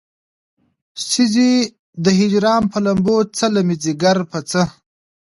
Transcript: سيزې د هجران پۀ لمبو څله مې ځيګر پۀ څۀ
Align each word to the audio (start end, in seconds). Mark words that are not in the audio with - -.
سيزې 1.09 1.51
د 2.03 2.05
هجران 2.19 2.61
پۀ 2.71 2.77
لمبو 2.85 3.15
څله 3.37 3.61
مې 3.67 3.75
ځيګر 3.83 4.17
پۀ 4.29 4.39
څۀ 4.49 4.63